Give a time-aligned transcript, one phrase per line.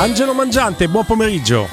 [0.00, 1.68] Angelo Mangiante, buon pomeriggio.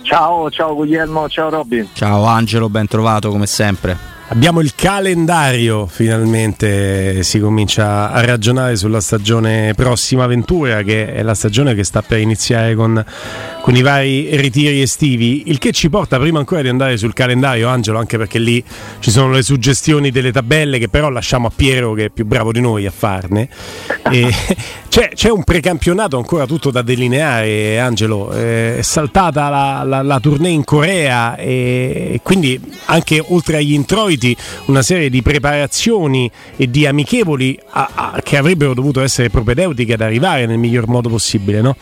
[0.00, 1.86] Ciao, ciao Guglielmo, ciao Robin.
[1.92, 4.15] Ciao Angelo, ben trovato come sempre.
[4.28, 11.34] Abbiamo il calendario, finalmente si comincia a ragionare sulla stagione prossima Ventura, che è la
[11.34, 13.02] stagione che sta per iniziare con,
[13.62, 17.68] con, i vari ritiri estivi, il che ci porta prima ancora di andare sul calendario,
[17.68, 18.62] Angelo, anche perché lì
[18.98, 22.50] ci sono le suggestioni delle tabelle che però lasciamo a Piero che è più bravo
[22.50, 23.48] di noi a farne.
[24.96, 30.52] C'è, c'è, un precampionato ancora tutto da delineare, Angelo, è saltata la, la, la tournée
[30.52, 34.15] in Corea e quindi anche oltre agli introiti
[34.66, 40.00] una serie di preparazioni e di amichevoli a, a, che avrebbero dovuto essere propedeutiche ad
[40.00, 41.76] arrivare nel miglior modo possibile, no?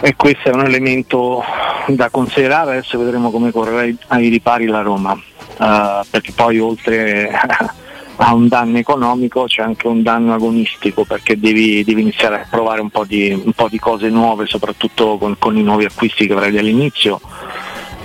[0.00, 1.42] E questo è un elemento
[1.88, 7.30] da considerare, adesso vedremo come correrà ai ripari la Roma, uh, perché poi oltre
[8.16, 12.80] a un danno economico c'è anche un danno agonistico perché devi, devi iniziare a provare
[12.80, 16.32] un po, di, un po' di cose nuove, soprattutto con, con i nuovi acquisti che
[16.32, 17.20] avrai all'inizio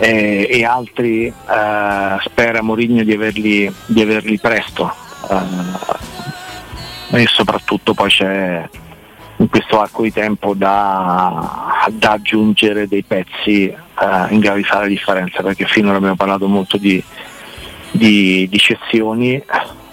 [0.01, 4.91] eh, e altri eh, spera Mourinho di averli, di averli presto.
[5.29, 8.67] Eh, e soprattutto poi c'è
[9.38, 13.75] in questo arco di tempo da, da aggiungere dei pezzi eh,
[14.29, 17.03] in grado di fare la differenza perché finora abbiamo parlato molto di,
[17.91, 19.44] di, di cessioni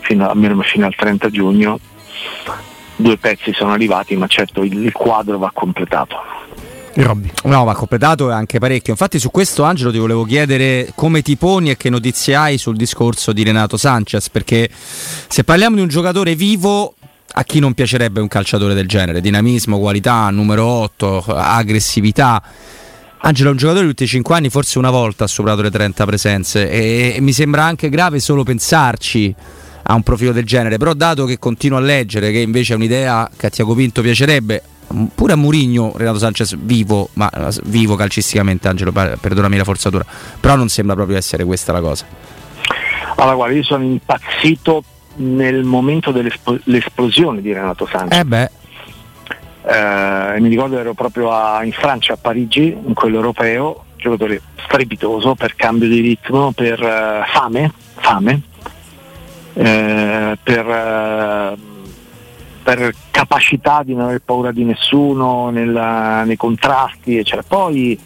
[0.01, 1.79] fino, almeno fino al 30 giugno.
[2.97, 6.48] Due pezzi sono arrivati ma certo il, il quadro va completato
[7.03, 7.31] Robby.
[7.45, 8.93] No, ma completato anche parecchio.
[8.93, 12.77] Infatti, su questo, Angelo, ti volevo chiedere come ti poni e che notizie hai sul
[12.77, 14.29] discorso di Renato Sanchez.
[14.31, 14.69] Perché
[15.29, 16.95] se parliamo di un giocatore vivo,
[17.33, 19.21] a chi non piacerebbe un calciatore del genere?
[19.21, 22.43] Dinamismo, qualità, numero 8, aggressività.
[23.21, 25.71] Angelo è un giocatore di tutti i 5 anni, forse una volta ha superato le
[25.71, 29.35] 30 presenze e, e mi sembra anche grave solo pensarci
[29.83, 33.29] a un profilo del genere, però dato che continuo a leggere che invece è un'idea
[33.37, 34.63] che a Tiago Pinto piacerebbe,
[35.15, 37.31] pure a Murigno Renato Sanchez vivo, ma
[37.65, 40.05] vivo calcisticamente Angelo, perdonami la forzatura,
[40.41, 42.07] però non sembra proprio essere questa la cosa.
[43.17, 44.85] Allora guarda, io sono impazzito
[45.17, 48.19] nel momento dell'esplosione di Renato Sanchez.
[48.19, 48.51] Eh beh.
[49.67, 55.35] Eh, mi ricordo ero proprio a, in Francia, a Parigi, in quello europeo, giocatore strepitoso
[55.35, 58.43] per cambio di ritmo, per uh, fame, fame
[59.59, 61.78] eh, per uh,
[62.69, 67.43] per capacità di non aver paura di nessuno nella, nei contrasti, eccetera.
[67.49, 67.99] Poi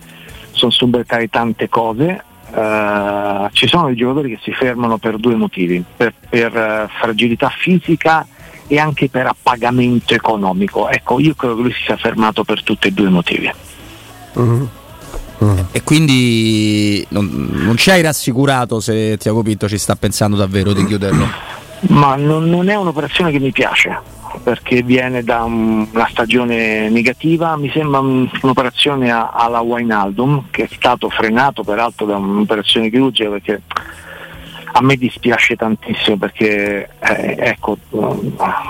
[0.52, 2.22] sono subentrate tante cose.
[2.52, 7.48] Uh, ci sono dei giocatori che si fermano per due motivi, per, per uh, fragilità
[7.48, 8.24] fisica
[8.68, 10.88] e anche per appagamento economico.
[10.88, 13.52] Ecco, io credo che lui si sia fermato per tutti e due i motivi.
[14.34, 14.68] Uh-huh.
[15.38, 15.66] Uh-huh.
[15.72, 20.86] E quindi non, non, ci hai rassicurato se Tiago Pinto ci sta pensando davvero di
[20.86, 21.26] chiuderlo?
[21.88, 27.56] Ma non, non è un'operazione che mi piace perché viene da un, una stagione negativa,
[27.56, 33.30] mi sembra un, un'operazione a, alla Wainaldum che è stato frenato peraltro da un'operazione chirurgica
[33.30, 33.62] perché
[34.74, 37.76] a me dispiace tantissimo perché eh, ecco,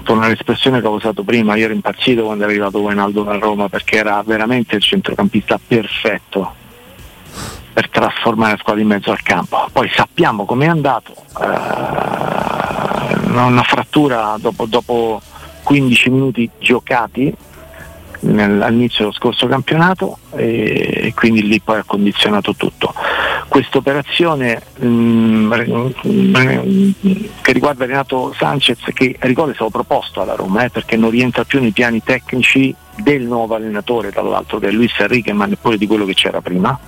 [0.03, 3.69] torna all'espressione che ho usato prima, io ero impazzito quando è arrivato Wainaldum a Roma
[3.69, 6.55] perché era veramente il centrocampista perfetto
[7.73, 9.69] per trasformare la squadra in mezzo al campo.
[9.73, 15.23] Poi sappiamo com'è andato, eh, una frattura dopo, dopo
[15.63, 17.35] 15 minuti giocati
[18.25, 22.95] all'inizio dello scorso campionato e, quindi lì poi ha condizionato tutto.
[23.49, 25.53] questa operazione mm,
[27.41, 31.45] che riguarda Renato Sanchez che ricordo è stato proposto alla Roma eh, perché non rientra
[31.45, 35.87] più nei piani tecnici del nuovo allenatore tra l'altro del Luis Enrique ma neppure di
[35.87, 36.79] quello che c'era prima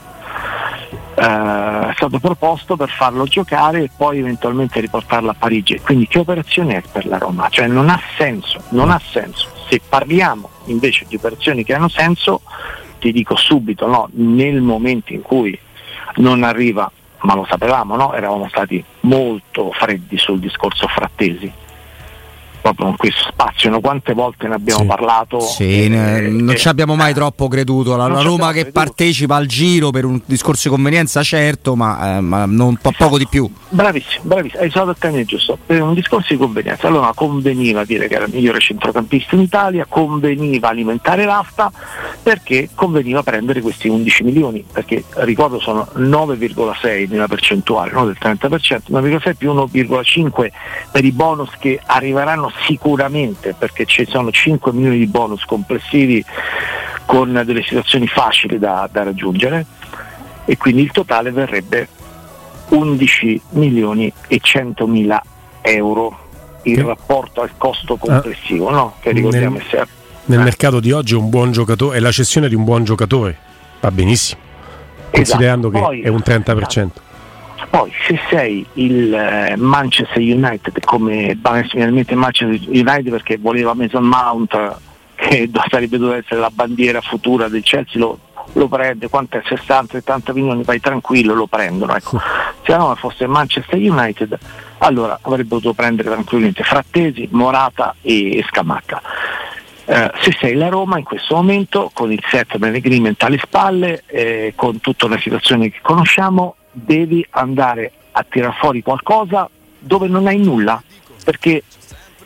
[1.17, 6.19] eh, è stato proposto per farlo giocare e poi eventualmente riportarlo a Parigi quindi che
[6.19, 7.49] operazione è per la Roma?
[7.49, 12.43] cioè non ha senso non ha senso se parliamo invece di operazioni che hanno senso
[13.05, 15.59] ti dico subito no, nel momento in cui
[16.17, 18.15] non arriva, ma lo sapevamo, no?
[18.15, 21.53] eravamo stati molto freddi sul discorso frattesi
[22.65, 23.69] proprio in questo spazio.
[23.69, 23.81] No?
[23.81, 24.87] Quante volte ne abbiamo sì.
[24.87, 25.41] parlato?
[25.41, 27.95] Sì, eh, non eh, ci abbiamo mai troppo creduto.
[27.95, 28.73] La, la Roma che creduto.
[28.73, 33.19] partecipa al giro per un discorso di convenienza, certo, ma, eh, ma non po- poco
[33.19, 33.51] di più.
[33.69, 35.59] Bravissimo, bravissimo, hai usato il termine giusto.
[35.67, 39.85] Per un discorso di convenienza, allora conveniva dire che era il migliore centrocampista in Italia,
[39.87, 41.71] conveniva alimentare l'asta
[42.23, 48.17] perché conveniva prendere questi 11 milioni, perché ricordo sono 9,6 di una percentuale, non del
[48.19, 50.51] 30%, 9,6 più 1,5
[50.91, 56.25] per i bonus che arriveranno sicuramente perché ci sono 5 milioni di bonus complessivi
[57.07, 59.67] con delle situazioni facili da, da raggiungere
[60.45, 61.89] e quindi il totale verrebbe
[62.69, 65.23] 11 milioni e 100 mila
[65.61, 66.25] euro
[66.63, 66.83] che?
[66.83, 68.95] rapporto al costo complessivo, ah, no?
[69.01, 69.87] che ricordiamo nel, essere...
[70.27, 70.43] Nel eh.
[70.43, 73.37] mercato di oggi un buon giocatore è la cessione di un buon giocatore,
[73.81, 74.41] va benissimo,
[75.11, 75.91] considerando esatto.
[75.91, 76.61] che Poi, è un 30%.
[76.63, 77.03] Esatto.
[77.77, 81.37] Poi se sei il eh, Manchester United come
[81.69, 84.77] finalmente Manchester United perché voleva Mason Mount
[85.17, 88.17] che sarebbe dovuto essere la bandiera futura del Chelsea lo,
[88.53, 91.97] lo prende, quanto è 60-70 milioni, vai tranquillo, lo prendono.
[91.97, 92.21] Ecco.
[92.65, 94.39] Se no fosse Manchester United
[94.79, 99.03] allora avrebbe potuto prendere tranquillamente Frattesi, Morata e, e Scamacca.
[99.87, 104.53] Eh, se sei la Roma in questo momento con il settlement agreement alle spalle, eh,
[104.55, 109.49] con tutta una situazione che conosciamo, devi andare a tirare fuori qualcosa
[109.79, 110.83] dove non hai nulla,
[111.25, 111.63] perché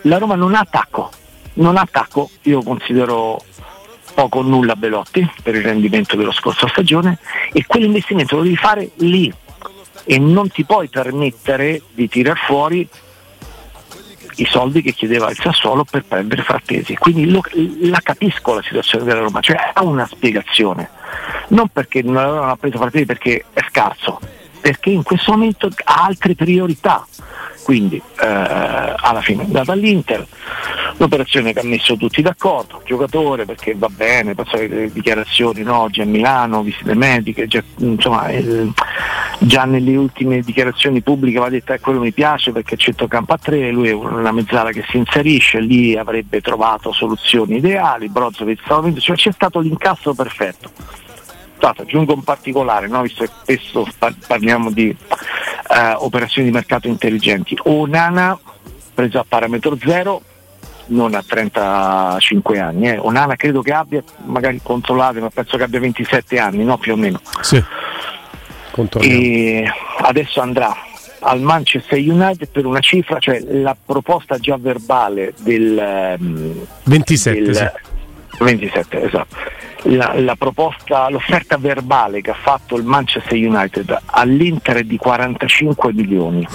[0.03, 1.11] la Roma non ha attacco,
[1.55, 3.43] non ha attacco, io considero
[4.15, 7.19] poco o nulla Belotti per il rendimento dello scorso stagione
[7.53, 9.33] e quell'investimento lo devi fare lì
[10.05, 12.89] e non ti puoi permettere di tirar fuori
[14.37, 16.95] i soldi che chiedeva il Sassuolo per prendere Frattesi.
[16.97, 17.43] Quindi lo,
[17.83, 20.91] la capisco la situazione della Roma, cioè ha una spiegazione.
[21.49, 24.21] Non perché non avevano preso Frattesi perché è scarso,
[24.69, 27.07] perché in questo momento ha altre priorità.
[27.63, 30.27] Quindi eh, alla fine è andata all'Inter,
[30.99, 36.03] l'operazione che ha messo tutti d'accordo, giocatore perché va bene, penso le dichiarazioni no, oggi
[36.03, 38.71] a Milano, visite mediche, già, insomma, eh,
[39.39, 43.33] già nelle ultime dichiarazioni pubbliche va detto che eh, quello mi piace perché c'è campo
[43.33, 48.61] a tre, lui è una mezzala che si inserisce, lì avrebbe trovato soluzioni ideali, Brozovic
[48.99, 50.71] cioè c'è stato l'incasso perfetto
[51.59, 53.03] stato, aggiungo un particolare, no?
[53.03, 53.87] visto che spesso
[54.27, 57.59] parliamo di uh, operazioni di mercato intelligenti.
[57.65, 58.39] Onana
[58.95, 60.23] preso a parametro zero,
[60.87, 62.89] non a 35 anni.
[62.89, 62.99] Eh.
[62.99, 66.79] Onana credo che abbia, magari controllate, ma penso che abbia 27 anni, no?
[66.79, 67.21] più o meno.
[67.43, 67.63] Sì.
[70.01, 70.73] Adesso andrà
[71.21, 76.17] al Manchester United per una cifra, cioè la proposta già verbale del
[76.85, 78.45] 27, del, sì.
[78.45, 79.37] 27 esatto
[79.85, 85.93] la, la, proposta, l'offerta verbale che ha fatto il Manchester United all'Inter è di 45
[85.93, 86.47] milioni,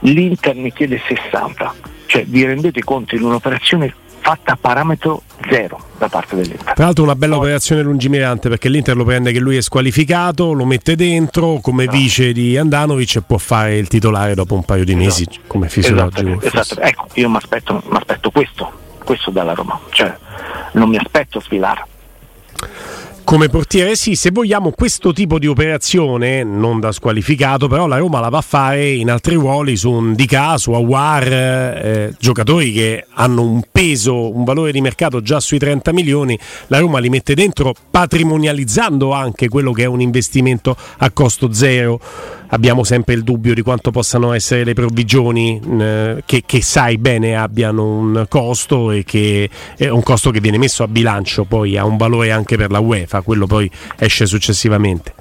[0.00, 1.74] l'Inter ne chiede 60,
[2.06, 6.74] cioè vi rendete conto in un'operazione fatta a parametro zero da parte dell'Inter.
[6.74, 10.52] Tra l'altro una bella Poi, operazione lungimirante perché l'Inter lo prende che lui è squalificato,
[10.52, 11.92] lo mette dentro come no.
[11.92, 15.04] vice di Andanovic e può fare il titolare dopo un paio di esatto.
[15.04, 16.40] mesi come fisiologico.
[16.40, 16.80] Esatto, esatto.
[16.80, 17.82] Ecco, io mi aspetto,
[18.32, 18.72] questo,
[19.04, 20.14] questo dalla Roma, cioè
[20.72, 21.84] non mi aspetto sfilare
[23.28, 28.20] come portiere sì, se vogliamo questo tipo di operazione, non da squalificato, però la Roma
[28.20, 33.04] la va a fare in altri ruoli su un DK, su Awar, eh, giocatori che
[33.12, 36.38] hanno un peso, un valore di mercato già sui 30 milioni,
[36.68, 42.00] la Roma li mette dentro patrimonializzando anche quello che è un investimento a costo zero
[42.48, 47.36] abbiamo sempre il dubbio di quanto possano essere le provvigioni eh, che, che, sai bene
[47.36, 51.84] abbiano un costo e che è un costo che viene messo a bilancio, poi ha
[51.84, 55.14] un valore anche per la UEFA, quello poi esce successivamente.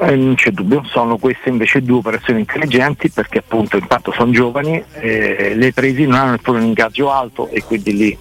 [0.00, 4.82] Eh, non c'è dubbio, sono queste invece due operazioni intelligenti perché appunto intanto sono giovani,
[5.00, 8.18] eh, le presi non hanno neppure un ingaggio alto e quindi lì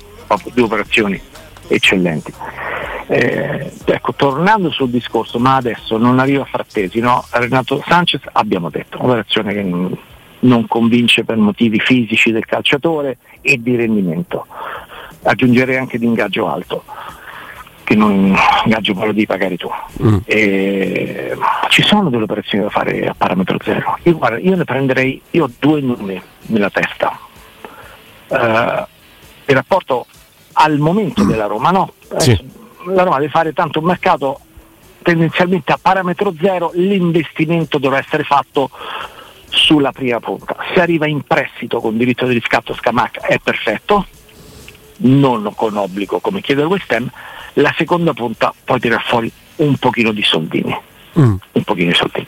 [0.53, 1.19] due operazioni
[1.67, 2.33] eccellenti.
[3.07, 7.25] Eh, ecco, tornando sul discorso, ma adesso non arriva Frattesi, no?
[7.31, 9.97] Renato Sanchez abbiamo detto, un'operazione che
[10.39, 14.45] non convince per motivi fisici del calciatore e di rendimento,
[15.23, 16.83] aggiungerei anche di ingaggio alto.
[17.83, 19.69] che non ingaggio poi lo devi pagare tu.
[20.01, 20.17] Mm.
[20.25, 21.37] E,
[21.69, 23.97] ci sono delle operazioni da fare a parametro zero.
[24.03, 27.19] Io, guarda, io ne prenderei, io ho due nomi nella testa.
[28.27, 28.85] Eh,
[29.45, 30.05] il rapporto
[30.53, 31.93] al momento della Roma, no?
[32.17, 32.31] Sì.
[32.31, 32.45] Eh,
[32.93, 34.39] La Roma deve fare tanto un mercato
[35.01, 38.69] tendenzialmente a parametro zero, l'investimento dovrà essere fatto
[39.49, 40.55] sulla prima punta.
[40.73, 44.05] Se arriva in prestito con diritto di riscatto Scamacca è perfetto,
[44.97, 47.09] non con obbligo come chiede il West Ham,
[47.53, 50.75] la seconda punta può tirare fuori un pochino di soldini,
[51.19, 51.35] Mm.
[51.51, 52.27] un pochino di soldini.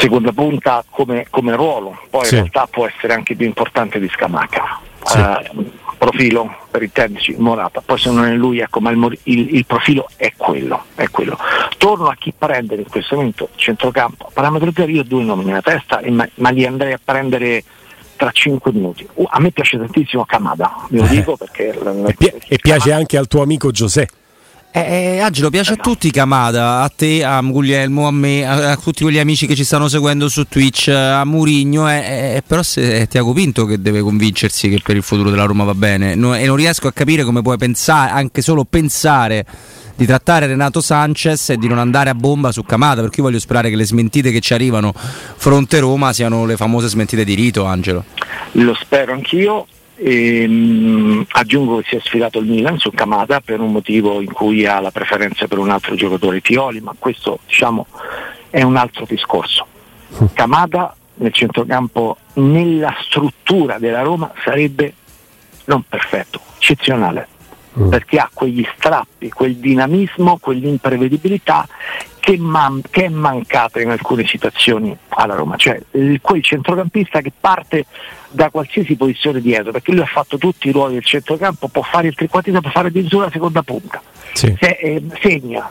[0.00, 2.34] Seconda punta come, come ruolo, poi Sì.
[2.36, 4.80] in realtà può essere anche più importante di Scamacca.
[5.04, 5.18] Sì.
[5.18, 5.50] Eh,
[5.98, 9.66] profilo per i tecnici, Morata, poi se non è lui, ecco, ma il, il- il
[9.66, 11.36] profilo è quello, è quello.
[11.76, 15.60] Torno a chi prendere in questo momento centrocampo, parametro zero, io ho due nomi nella
[15.60, 17.62] testa, e ma, ma li andrei a prendere
[18.16, 19.06] tra 5 minuti.
[19.14, 23.16] Uh, a me piace tantissimo Kamada, ve lo dico perché E, pi- e piace anche
[23.18, 24.12] al tuo amico Giuseppe.
[24.72, 28.76] Eh, eh, Angelo, piace a tutti Kamada, a te, a Guglielmo, a me, a, a
[28.76, 33.00] tutti quegli amici che ci stanno seguendo su Twitch, a Murigno, eh, eh, però se
[33.00, 36.36] è Tiago Pinto che deve convincersi che per il futuro della Roma va bene No-
[36.36, 39.44] e non riesco a capire come puoi pensare, anche solo pensare
[39.96, 43.40] di trattare Renato Sanchez e di non andare a bomba su Kamada, perché io voglio
[43.40, 47.64] sperare che le smentite che ci arrivano fronte Roma siano le famose smentite di rito,
[47.64, 48.04] Angelo.
[48.52, 49.66] Lo spero anch'io.
[50.02, 54.32] E, mh, aggiungo che si è sfidato il Milan su Kamada per un motivo in
[54.32, 57.86] cui ha la preferenza per un altro giocatore Pioli, ma questo diciamo
[58.48, 59.66] è un altro discorso.
[60.32, 64.94] Kamada nel centrocampo nella struttura della Roma sarebbe
[65.66, 67.28] non perfetto, eccezionale,
[67.72, 71.66] perché ha quegli strappi, quel dinamismo, quell'imprevedibilità
[72.18, 77.32] che, man- che è mancata in alcune situazioni alla Roma, cioè il- quel centrocampista che
[77.38, 77.86] parte
[78.30, 82.08] da qualsiasi posizione dietro, perché lui ha fatto tutti i ruoli del centrocampo, può fare
[82.08, 84.54] il trequartista, può fare addirittura la seconda punta, Sì.
[84.60, 85.70] Se- eh, segna,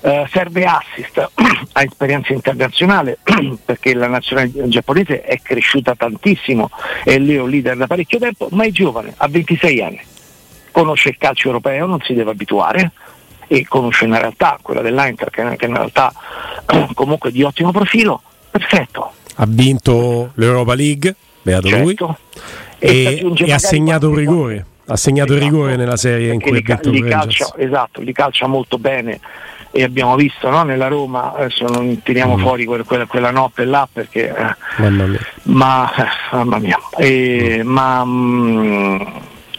[0.00, 1.18] eh, serve assist,
[1.72, 3.18] ha esperienza internazionale
[3.64, 6.70] perché la nazionale giapponese è cresciuta tantissimo
[7.04, 10.00] e lui è un leader da parecchio tempo, ma è giovane, ha 26 anni,
[10.70, 12.92] conosce il calcio europeo, non si deve abituare
[13.46, 16.12] e conosce una realtà, quella dell'Inter, che è una realtà
[16.94, 19.12] comunque di ottimo profilo, perfetto.
[19.36, 22.18] Ha vinto l'Europa League, beato lui, certo.
[22.78, 24.66] E si e, aggiunge e ha segnato un rigore.
[24.90, 28.00] Ha segnato il Esatto, rigore nella serie in cui ha li, vinto li calcia, esatto,
[28.00, 29.20] li calcia molto bene
[29.70, 32.40] e abbiamo visto no, nella Roma, adesso non tiriamo Mm.
[32.40, 35.20] fuori quel- quella, quella notte là perché eh, Mamma mia.
[35.42, 39.00] ma eh, mamma mia E, ma mm,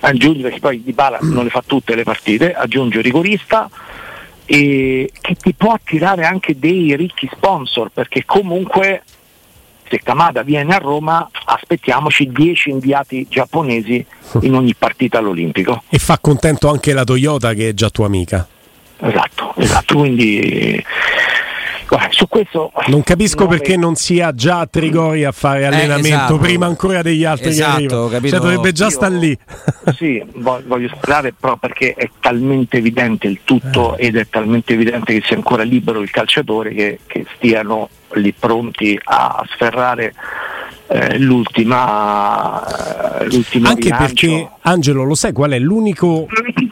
[0.02, 3.70] aggiunge perché poi Di Bala non le fa tutte le partite aggiunge un rigorista
[4.46, 9.04] e che ti può attirare anche dei ricchi sponsor perché comunque
[9.90, 14.06] se Kamada viene a Roma aspettiaamoci 10 inviati giapponesi
[14.42, 18.48] in ogni partita all'Olimpico E fa contento anche la Toyota che è già tua amica.
[19.00, 20.84] esatto esatto quindi
[21.90, 26.08] guarda, su questo Non capisco nome- perché non sia già a Trigori a fare allenamento
[26.08, 26.38] esatto.
[26.38, 28.30] prima ancora degli altri Esatto, che?
[28.30, 29.38] Cioè dovrebbe già stare lì.
[29.96, 34.08] Sì, vo- voglio sperare però perché è talmente evidente il tutto Eh.
[34.08, 39.00] ed è talmente evidente che sia ancora libero il calciatore che, che stiano lì pronti
[39.04, 40.14] a sferrare
[40.88, 44.06] eh, l'ultima, eh, l'ultimo Anche rilancio.
[44.06, 45.60] perché, Angelo, lo sai qual è?
[45.60, 46.28] L'unico,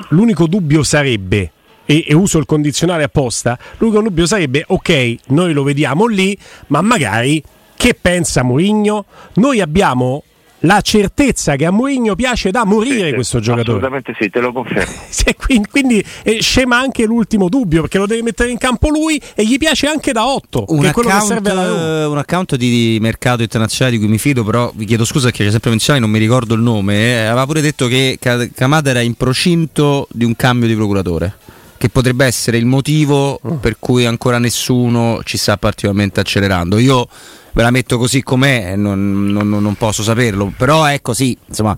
[0.09, 1.51] l'unico dubbio sarebbe,
[1.87, 6.81] e, e uso il condizionale apposta, l'unico dubbio sarebbe, ok, noi lo vediamo lì, ma
[6.81, 7.41] magari
[7.75, 9.05] che pensa Mourinho?
[9.35, 10.23] Noi abbiamo
[10.61, 13.77] la certezza che a Mourinho piace da morire Sì, questo giocatore.
[13.77, 14.93] Assolutamente sì, te lo confermo.
[15.09, 19.21] Sì, quindi, quindi, eh, scema anche l'ultimo dubbio perché lo deve mettere in campo lui
[19.35, 23.95] e gli piace anche da 8 Un account, alla eh, un account di mercato internazionale
[23.97, 26.55] di cui mi fido, però vi chiedo scusa perché c'è sempre menzionato, non mi ricordo
[26.55, 26.95] il nome.
[26.95, 31.35] eh, aveva pure detto che Kamada era in procinto di un cambio di procuratore.
[31.77, 33.55] Che potrebbe essere il motivo Mm.
[33.57, 36.77] per cui ancora nessuno ci sta particolarmente accelerando.
[36.79, 37.07] Io
[37.53, 41.37] ve la metto così com'è, non, non- non posso saperlo, però è così.
[41.47, 41.75] Insomma,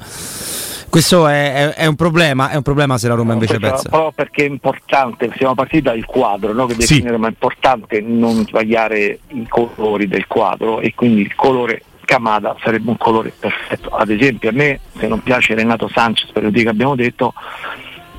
[0.90, 2.50] questo è, è- è un problema.
[2.50, 3.90] È un problema se la Roma invece Questo pensa.
[3.90, 6.66] Proprio perché è importante, siamo partiti dal quadro, no?
[6.66, 6.80] che Sì.
[6.80, 12.56] definire, ma è importante non sbagliare i colori del quadro e quindi il colore Camada
[12.64, 13.90] sarebbe un colore perfetto.
[13.90, 17.34] Ad esempio a me, se non piace Renato Sanchez per il motivo che abbiamo detto,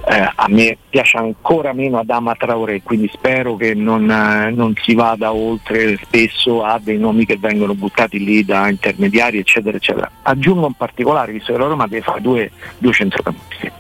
[0.07, 4.95] eh, a me piace ancora meno Adama Traoré, quindi spero che non, eh, non si
[4.95, 10.11] vada oltre spesso a dei nomi che vengono buttati lì da intermediari, eccetera, eccetera.
[10.23, 13.71] Aggiungo un particolare, visto che la Roma deve fare due, due centrocampisti.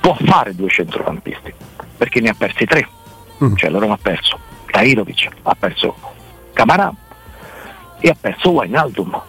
[0.00, 1.52] Può fare due centrocampisti,
[1.96, 2.86] perché ne ha persi tre.
[3.42, 3.54] Mm.
[3.54, 4.38] Cioè la Roma ha perso
[4.70, 5.94] Tahirovic, ha perso
[6.52, 6.92] Camarà
[7.98, 9.20] e ha perso Wijnaldum.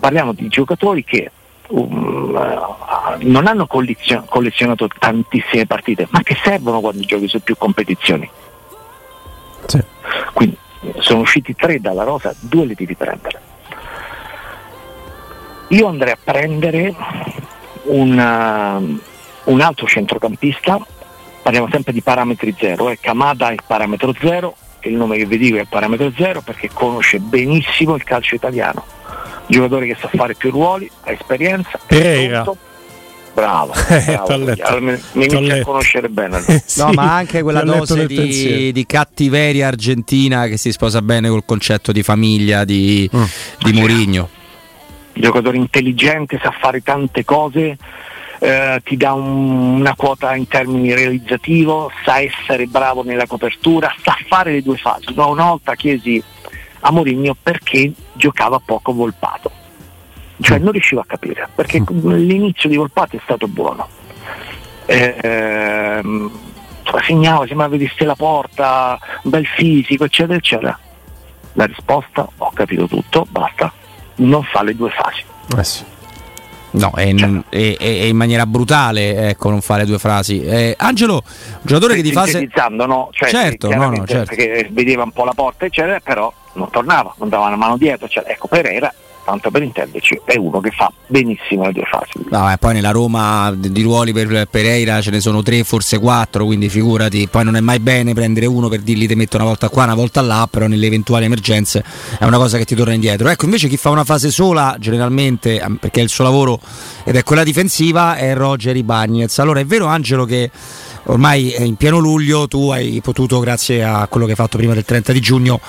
[0.00, 1.30] Parliamo di giocatori che
[1.72, 7.56] um, uh, non hanno collezio- collezionato tantissime partite, ma che servono quando giochi su più
[7.56, 8.28] competizioni.
[9.66, 9.82] Sì.
[10.32, 10.56] Quindi
[10.98, 13.40] sono usciti tre dalla rosa, due li devi prendere.
[15.68, 16.94] Io andrei a prendere
[17.84, 20.78] una, un altro centrocampista,
[21.42, 22.98] parliamo sempre di parametri zero, eh.
[23.00, 27.94] Kamada è parametro zero, il nome che vi dico è parametro zero perché conosce benissimo
[27.94, 28.84] il calcio italiano.
[29.46, 31.78] Giocatore che sa fare più ruoli, ha esperienza.
[31.86, 32.44] Pereira.
[33.34, 34.26] Bravo, Eh, bravo.
[34.34, 36.36] Allora, mi, inizia a conoscere bene.
[36.36, 36.52] allora.
[36.52, 41.28] Eh, sì, No, ma anche quella dose di, di cattiveria argentina che si sposa bene
[41.30, 43.22] col concetto di famiglia di, Mm.
[43.60, 44.28] di Mourinho.
[45.14, 47.76] giocatore intelligente, sa fare tante cose,
[48.38, 54.16] eh, ti dà un- una quota in termini realizzativo, sa essere bravo nella copertura, sa
[54.28, 55.12] fare le due fasi.
[55.14, 56.22] No, una volta chiesi
[56.84, 59.50] a Mourinho perché giocava poco Volpato,
[60.40, 63.88] cioè non riuscivo a capire, perché l'inizio di Volpato è stato buono.
[64.86, 66.30] Ehm,
[67.04, 70.78] segnava, sembrava vedesse la porta, un bel fisico, eccetera, eccetera.
[71.54, 73.72] La risposta, ho capito tutto, basta,
[74.16, 75.22] non fa le due fasi.
[75.56, 75.84] Eh sì.
[76.72, 80.42] No, è in, è- è- è in maniera brutale ecco, non fare due frasi.
[80.42, 82.48] Eh, Angelo, un giocatore che di fase.
[82.86, 83.08] No?
[83.12, 84.34] Cioè, Certo, no, no, certo.
[84.34, 88.08] Perché vedeva un po' la porta, eccetera, però non tornava, non dava una mano dietro.
[88.08, 88.92] Cioè, ecco, Pereira,
[89.24, 92.26] tanto per intenderci, è uno che fa benissimo le due fasi.
[92.30, 96.44] No, eh, poi nella Roma di ruoli per Pereira ce ne sono tre, forse quattro,
[96.44, 97.28] quindi figurati.
[97.28, 99.94] Poi non è mai bene prendere uno per dirgli ti metto una volta qua, una
[99.94, 101.84] volta là, però nelle eventuali emergenze
[102.18, 103.28] è una cosa che ti torna indietro.
[103.28, 106.60] Ecco, invece chi fa una fase sola, generalmente, perché è il suo lavoro
[107.04, 109.38] ed è quella difensiva, è Roger Ibagnez.
[109.38, 110.50] Allora è vero Angelo che
[111.04, 114.74] ormai è in pieno luglio tu hai potuto, grazie a quello che hai fatto prima
[114.74, 115.60] del 30 di giugno,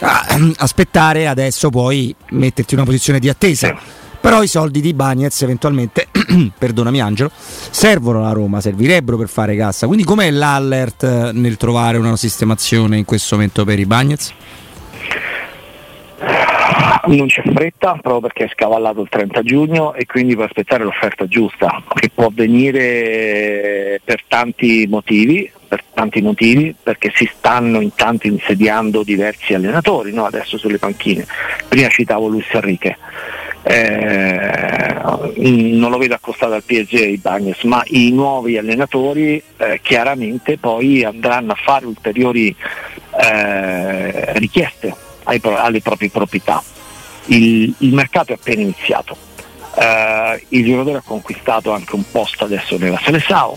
[0.00, 0.26] ah,
[0.56, 3.76] aspettare, adesso puoi metterti in una posizione di attesa.
[4.20, 6.08] Però i soldi di Bagnez eventualmente,
[6.58, 9.86] perdonami Angelo, servono alla Roma, servirebbero per fare cassa.
[9.86, 14.32] Quindi com'è l'allert eh, nel trovare una sistemazione in questo momento per i Bagnez?
[17.06, 21.26] Non c'è fretta proprio perché è scavallato il 30 giugno e quindi puoi aspettare l'offerta
[21.26, 29.02] giusta, che può avvenire per tanti motivi, per tanti motivi, perché si stanno intanto insediando
[29.02, 30.24] diversi allenatori no?
[30.24, 31.26] adesso sulle panchine.
[31.68, 32.96] Prima citavo Luis Enrique.
[33.62, 34.94] Eh,
[35.36, 41.04] non lo vedo accostato al PSG i Bagnes, ma i nuovi allenatori eh, chiaramente poi
[41.04, 42.54] andranno a fare ulteriori
[43.20, 46.62] eh, richieste ai alle proprie proprietà.
[47.28, 49.16] Il, il mercato è appena iniziato,
[49.80, 53.56] Eh, il giocatore ha conquistato anche un posto adesso nella Selesao,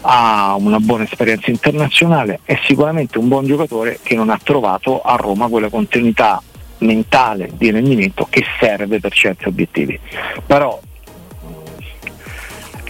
[0.00, 5.16] ha una buona esperienza internazionale, è sicuramente un buon giocatore che non ha trovato a
[5.16, 6.40] Roma quella continuità
[6.78, 9.98] mentale di rendimento che serve per certi obiettivi.
[10.46, 10.80] Però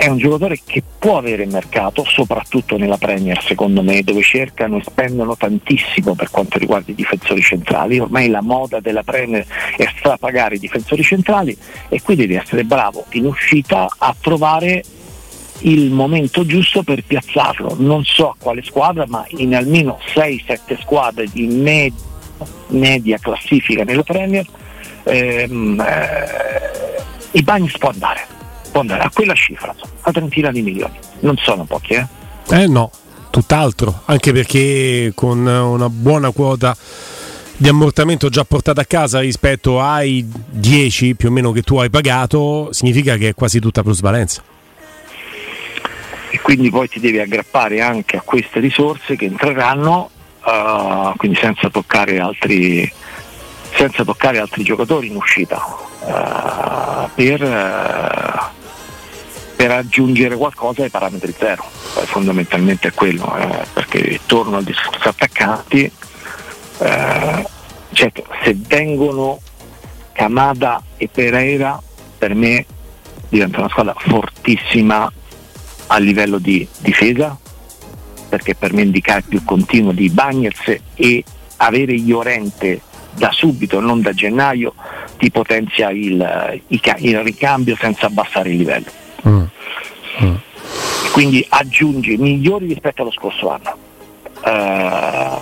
[0.03, 4.83] è un giocatore che può avere mercato, soprattutto nella Premier secondo me, dove cercano e
[4.85, 8.01] spendono tantissimo per quanto riguarda i difensori centrali.
[8.01, 11.57] Ormai la moda della Premier è strapagare i difensori centrali
[11.89, 14.83] e qui devi essere bravo in uscita a trovare
[15.61, 17.77] il momento giusto per piazzarlo.
[17.79, 21.95] Non so a quale squadra, ma in almeno 6-7 squadre di med-
[22.71, 24.45] media classifica nella Premier
[25.05, 27.03] ehm, eh,
[27.39, 28.27] i Bagnis può andare,
[28.73, 30.99] può andare a quella cifra, a trentina di milioni.
[31.21, 32.07] Non sono pochi, eh?
[32.51, 32.91] Eh no,
[33.31, 36.77] tutt'altro, anche perché con una buona quota
[37.57, 41.91] di ammortamento già portata a casa rispetto ai 10 più o meno che tu hai
[41.91, 44.43] pagato, significa che è quasi tutta plusvalenza.
[46.31, 50.09] e quindi poi ti devi aggrappare anche a queste risorse che entreranno,
[50.47, 52.91] eh, quindi senza toccare altri,
[53.75, 55.63] senza toccare altri giocatori in uscita,
[56.07, 58.62] eh, per, eh,
[59.63, 61.65] per aggiungere qualcosa ai parametri zero.
[61.97, 65.89] Eh, fondamentalmente è quello, eh, perché torno al discorso attaccanti,
[66.79, 67.47] eh,
[67.93, 69.39] certo, se vengono
[70.11, 71.81] Kamada e Pereira
[72.19, 72.67] per me
[73.29, 75.13] diventa una squadra fortissima
[75.87, 77.39] a livello di difesa
[78.29, 81.23] perché per me indicare più continuo di Bagnez e
[81.59, 82.81] avere Iorente
[83.13, 84.75] da subito, non da gennaio,
[85.19, 89.02] ti potenzia il, il il ricambio senza abbassare il livello.
[91.13, 93.77] Quindi aggiungi migliori rispetto allo scorso anno,
[94.45, 95.39] eh,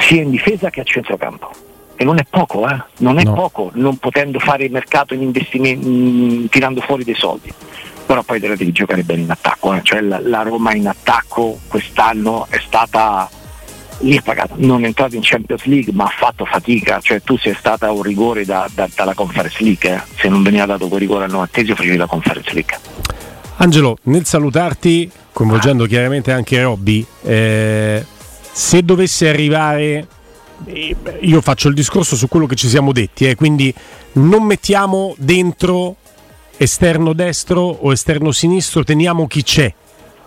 [0.00, 1.50] sia in difesa che a centrocampo.
[1.94, 2.82] E non è poco, eh?
[2.98, 3.34] non è No.
[3.34, 7.52] poco non potendo fare il mercato in investimenti, mm, tirando fuori dei soldi.
[8.06, 9.80] Però poi te la devi giocare bene in attacco, eh?
[9.82, 13.28] cioè la, la Roma in attacco quest'anno è stata
[13.98, 17.36] lì ha pagato, non è entrato in Champions League ma ha fatto fatica, cioè tu
[17.36, 20.00] sei stata un rigore da, da, dalla Conference League, eh.
[20.16, 22.78] se non veniva dato quel rigore al novantesimo facevi la Conference League.
[23.62, 28.02] Angelo, nel salutarti, coinvolgendo chiaramente anche Robby, eh,
[28.52, 30.06] se dovesse arrivare,
[30.64, 33.72] eh, io faccio il discorso su quello che ci siamo detti, eh, quindi
[34.12, 35.96] non mettiamo dentro
[36.56, 39.74] esterno destro o esterno sinistro, teniamo chi c'è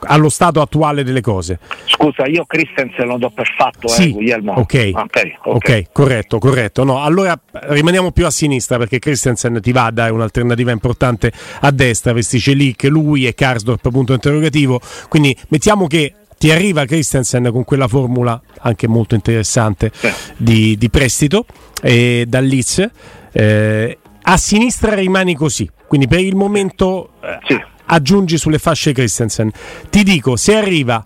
[0.05, 1.59] allo stato attuale delle cose.
[1.85, 4.59] Scusa, io Christensen lo do per fatto, sì, eh, Guglielmo.
[4.59, 4.91] Okay.
[4.93, 6.83] Okay, ok, ok, corretto, corretto.
[6.83, 11.71] No, allora rimaniamo più a sinistra perché Christensen ti va a dare un'alternativa importante a
[11.71, 14.79] destra, vestisce lì che lui e Karsdorp, punto interrogativo.
[15.09, 19.91] Quindi mettiamo che ti arriva Christensen con quella formula anche molto interessante
[20.35, 21.45] di, di prestito
[21.81, 22.89] eh, dal Leeds.
[23.31, 27.61] Eh, a sinistra rimani così, quindi per il momento eh, Sì.
[27.93, 29.51] Aggiungi sulle fasce Christensen.
[29.89, 31.03] Ti dico, se arriva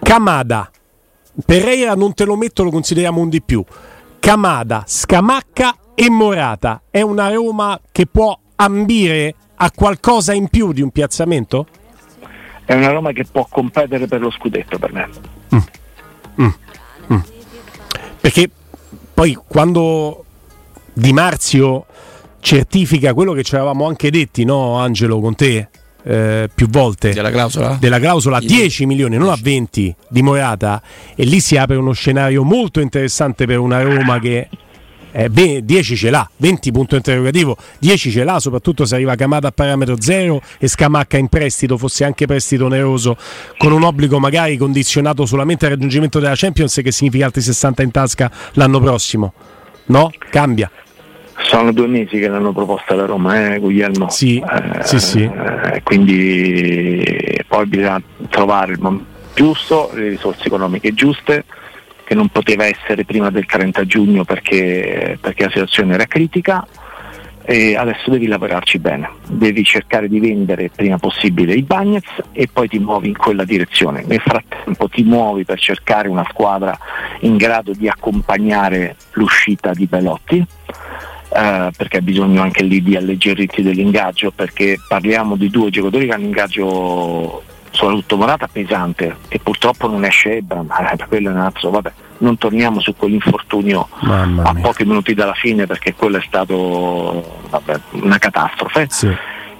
[0.00, 0.70] Kamada,
[1.44, 3.64] Pereira non te lo metto, lo consideriamo un di più.
[4.20, 10.82] Kamada, Scamacca e Morata è una Roma che può ambire a qualcosa in più di
[10.82, 11.66] un piazzamento?
[12.64, 15.08] È una Roma che può competere per lo scudetto per me.
[18.20, 18.50] Perché
[19.14, 20.24] poi quando
[20.92, 21.86] Di Marzio
[22.40, 25.68] certifica quello che ci avevamo anche detti, no Angelo, con te
[26.04, 27.76] eh, più volte Della clausola?
[27.78, 30.82] della clausola a 10 milioni, non a 20 di Morata,
[31.14, 34.48] e lì si apre uno scenario molto interessante per una Roma che
[35.14, 39.48] eh, beh, 10 ce l'ha, 20 punto interrogativo, 10 ce l'ha, soprattutto se arriva Camata
[39.48, 43.16] a parametro zero e Scamacca in prestito, fosse anche prestito oneroso,
[43.58, 47.90] con un obbligo magari condizionato solamente al raggiungimento della Champions, che significa altri 60 in
[47.90, 49.34] tasca l'anno prossimo.
[49.86, 50.10] No?
[50.30, 50.70] Cambia.
[51.52, 54.08] Sono due mesi che l'hanno proposta la Roma, eh, Guglielmo.
[54.08, 55.22] Sì, Eh, sì, sì.
[55.22, 61.44] eh, quindi poi bisogna trovare il momento giusto, le risorse economiche giuste,
[62.04, 66.66] che non poteva essere prima del 30 giugno perché, perché la situazione era critica.
[67.44, 72.66] E adesso devi lavorarci bene, devi cercare di vendere prima possibile i Bagnets e poi
[72.68, 74.04] ti muovi in quella direzione.
[74.06, 76.78] Nel frattempo ti muovi per cercare una squadra
[77.20, 80.46] in grado di accompagnare l'uscita di Belotti,
[81.34, 86.12] eh, perché ha bisogno anche lì di alleggerirsi dell'ingaggio, perché parliamo di due giocatori che
[86.12, 91.70] hanno ingaggio soprattutto Morata pesante e purtroppo non esce Ebram, eh, quello è un altro,
[91.70, 97.80] vabbè, non torniamo su quell'infortunio a pochi minuti dalla fine perché quello è stato vabbè,
[97.92, 98.86] una catastrofe.
[98.90, 99.10] Sì.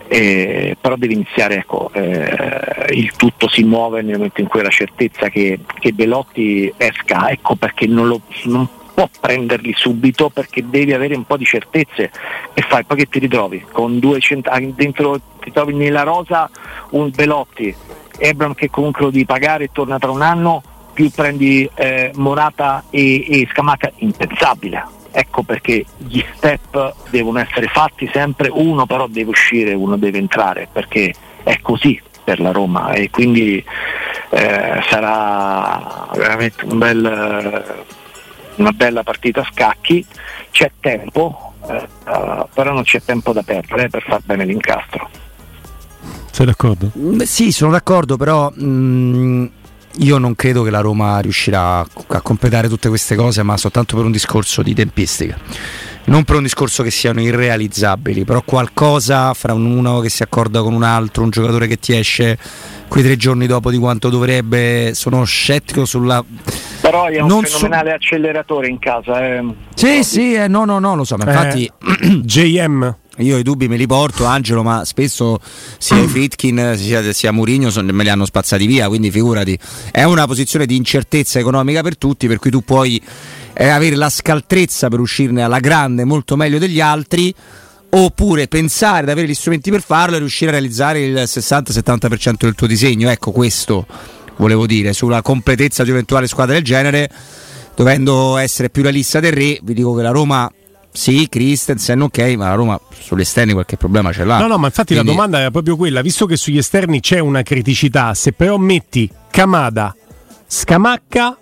[0.08, 4.68] Eh, però deve iniziare, ecco, eh, il tutto si muove nel momento in cui la
[4.68, 10.92] certezza che, che Belotti esca, ecco perché non, lo, non può prenderli subito perché devi
[10.92, 12.10] avere un po' di certezze
[12.52, 16.48] e fai poi che ti ritrovi con due cent- ah, dentro ti trovi nella rosa
[16.90, 17.74] un Belotti,
[18.18, 22.84] Ebram che comunque lo devi pagare e torna tra un anno, più prendi eh, Morata
[22.90, 25.00] e, e Scamacca, impensabile.
[25.10, 30.68] Ecco perché gli step devono essere fatti sempre, uno però deve uscire, uno deve entrare,
[30.70, 33.62] perché è così per la Roma e quindi
[34.30, 37.84] eh, sarà veramente un bel,
[38.56, 40.04] una bella partita a scacchi,
[40.50, 41.74] c'è tempo, eh,
[42.06, 45.08] eh, però non c'è tempo da perdere per far bene l'incastro.
[46.30, 46.90] Sei d'accordo?
[46.98, 49.46] Mm, Sì, sono d'accordo, però mm,
[49.98, 53.96] io non credo che la Roma riuscirà a, a completare tutte queste cose, ma soltanto
[53.96, 55.38] per un discorso di tempistica.
[56.04, 60.60] Non per un discorso che siano irrealizzabili, però qualcosa fra un- uno che si accorda
[60.62, 62.36] con un altro, un giocatore che ti esce
[62.88, 66.24] quei tre giorni dopo di quanto dovrebbe, sono scettico sulla...
[66.92, 69.24] Però è un Non so- fenomenale acceleratore in casa.
[69.26, 69.42] eh.
[69.74, 71.70] Sì, sì, eh, no, no, no, lo so, ma infatti...
[72.22, 72.96] JM.
[73.18, 75.38] Io i dubbi me li porto, Angelo, ma spesso
[75.78, 79.58] sia Fritkin sia, sia Murigno me li hanno spazzati via, quindi figurati.
[79.90, 83.00] È una posizione di incertezza economica per tutti, per cui tu puoi
[83.54, 87.34] eh, avere la scaltrezza per uscirne alla grande molto meglio degli altri,
[87.88, 92.54] oppure pensare di avere gli strumenti per farlo e riuscire a realizzare il 60-70% del
[92.54, 93.08] tuo disegno.
[93.08, 93.86] Ecco questo
[94.36, 97.10] volevo dire, sulla completezza di un'eventuale squadra del genere,
[97.74, 100.50] dovendo essere più realista del re, vi dico che la Roma...
[100.94, 104.38] Sì, Christensen, ok, ma la Roma sugli esterni qualche problema ce l'ha.
[104.40, 107.18] No, no, ma infatti Quindi- la domanda era proprio quella, visto che sugli esterni c'è
[107.18, 109.96] una criticità, se però metti Kamada,
[110.46, 111.38] Scamacca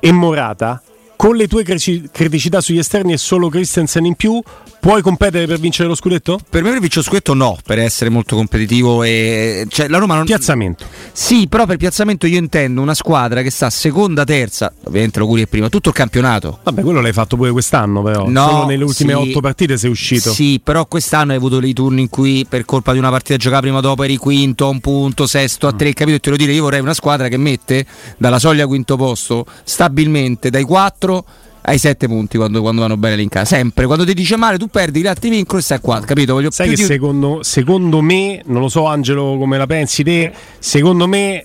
[0.00, 0.82] e Morata,
[1.16, 4.40] con le tue criticità sugli esterni e solo Christensen in più,
[4.80, 6.38] puoi competere per vincere lo scudetto?
[6.48, 10.14] Per me per vincere lo scudetto no, per essere molto competitivo e cioè la Roma
[10.14, 10.84] non piazzamento.
[11.12, 15.46] Sì, però per piazzamento io intendo una squadra che sta seconda, terza, ovviamente lo curi
[15.46, 16.60] prima, tutto il campionato.
[16.62, 19.90] Vabbè, quello l'hai fatto pure quest'anno però, no, solo nelle ultime sì, otto partite sei
[19.90, 20.32] uscito.
[20.32, 23.62] Sì, però quest'anno hai avuto dei turni in cui per colpa di una partita giocata
[23.62, 25.92] prima o dopo eri quinto a un punto, sesto a tre, mm.
[25.92, 26.16] capito?
[26.16, 27.84] E te lo dire, io vorrei una squadra che mette
[28.16, 31.24] dalla soglia quinto posto stabilmente dai 4
[31.68, 33.44] ai 7 punti quando, quando, vanno bene l'inca.
[33.44, 36.00] Sempre quando ti dice male, tu perdi, gli altri vincono e stai qua.
[36.00, 36.34] Capito?
[36.34, 36.82] Voglio Sai che di...
[36.82, 40.32] secondo, secondo me, non lo so, Angelo, come la pensi te?
[40.58, 41.44] Secondo me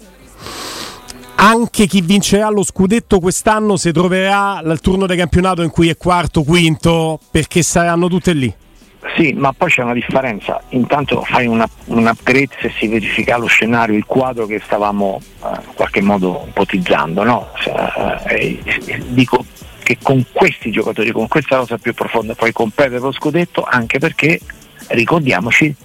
[1.35, 5.97] anche chi vincerà lo scudetto quest'anno si troverà al turno del campionato in cui è
[5.97, 8.53] quarto, quinto, perché saranno tutte lì.
[9.17, 10.61] Sì, ma poi c'è una differenza.
[10.69, 15.47] Intanto fai una, un upgrade se si verifica lo scenario, il quadro che stavamo eh,
[15.47, 17.23] in qualche modo ipotizzando.
[17.23, 17.49] No?
[18.27, 19.43] Eh, eh, dico
[19.83, 24.39] che con questi giocatori, con questa rosa più profonda, puoi competere lo scudetto anche perché,
[24.87, 25.75] ricordiamoci,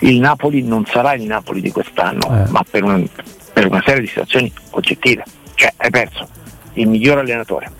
[0.00, 2.50] il Napoli non sarà il Napoli di quest'anno, eh.
[2.50, 3.06] ma per, un,
[3.52, 5.24] per una serie di situazioni oggettive.
[5.54, 6.28] Cioè hai perso
[6.74, 7.70] il miglior allenatore,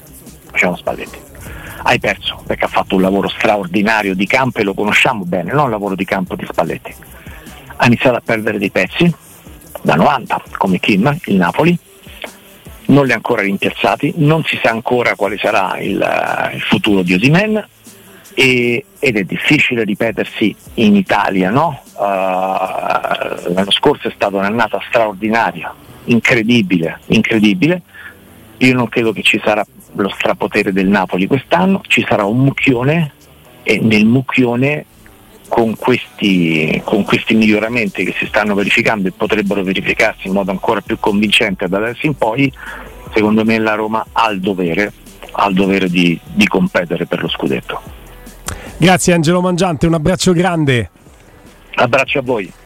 [0.51, 1.27] facciamo Spalletti
[1.83, 5.67] hai perso perché ha fatto un lavoro straordinario di campo e lo conosciamo bene, non
[5.67, 6.95] il lavoro di campo di Spalletti.
[7.77, 9.13] Ha iniziato a perdere dei pezzi
[9.83, 11.79] da 90 come Kim, il Napoli,
[12.89, 17.03] non li ha ancora rimpiazzati, non si sa ancora quale sarà il, uh, il futuro
[17.03, 17.67] di Osimen
[18.35, 21.83] ed è difficile ripetersi in Italia, no?
[21.95, 25.75] uh, l'anno scorso è stata un'annata straordinaria,
[26.05, 27.83] incredibile, incredibile.
[28.59, 33.13] Io non credo che ci sarà lo strapotere del Napoli quest'anno, ci sarà un mucchione
[33.65, 34.85] e nel mucchione
[35.49, 40.81] con questi, con questi, miglioramenti che si stanno verificando e potrebbero verificarsi in modo ancora
[40.81, 42.53] più convincente da adesso in poi,
[43.13, 44.93] secondo me la Roma ha il dovere,
[45.33, 47.81] ha il dovere di, di competere per lo scudetto.
[48.77, 50.91] Grazie Angelo Mangiante, un abbraccio grande.
[51.75, 52.53] Abbraccio a voi.